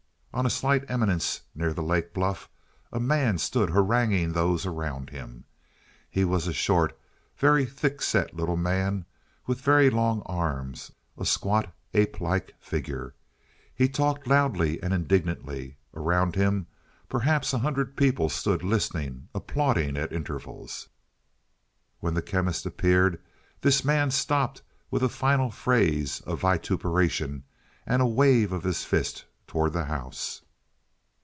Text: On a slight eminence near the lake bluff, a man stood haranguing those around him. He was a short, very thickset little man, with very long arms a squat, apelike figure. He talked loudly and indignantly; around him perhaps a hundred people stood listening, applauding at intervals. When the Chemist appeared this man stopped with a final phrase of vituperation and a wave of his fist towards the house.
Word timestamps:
On 0.33 0.45
a 0.45 0.49
slight 0.49 0.89
eminence 0.89 1.41
near 1.53 1.73
the 1.73 1.83
lake 1.83 2.13
bluff, 2.13 2.47
a 2.93 3.01
man 3.01 3.37
stood 3.37 3.71
haranguing 3.71 4.31
those 4.31 4.65
around 4.65 5.09
him. 5.09 5.43
He 6.09 6.23
was 6.23 6.47
a 6.47 6.53
short, 6.53 6.97
very 7.37 7.65
thickset 7.65 8.33
little 8.33 8.55
man, 8.55 9.03
with 9.45 9.59
very 9.59 9.89
long 9.89 10.21
arms 10.25 10.93
a 11.17 11.25
squat, 11.25 11.73
apelike 11.93 12.55
figure. 12.61 13.13
He 13.75 13.89
talked 13.89 14.25
loudly 14.25 14.81
and 14.81 14.93
indignantly; 14.93 15.75
around 15.93 16.35
him 16.35 16.65
perhaps 17.09 17.51
a 17.53 17.59
hundred 17.59 17.97
people 17.97 18.29
stood 18.29 18.63
listening, 18.63 19.27
applauding 19.35 19.97
at 19.97 20.13
intervals. 20.13 20.87
When 21.99 22.13
the 22.13 22.21
Chemist 22.21 22.65
appeared 22.65 23.19
this 23.59 23.83
man 23.83 24.11
stopped 24.11 24.61
with 24.89 25.03
a 25.03 25.09
final 25.09 25.51
phrase 25.51 26.21
of 26.21 26.39
vituperation 26.39 27.43
and 27.85 28.01
a 28.01 28.07
wave 28.07 28.53
of 28.53 28.63
his 28.63 28.85
fist 28.85 29.25
towards 29.47 29.73
the 29.73 29.83
house. 29.83 30.43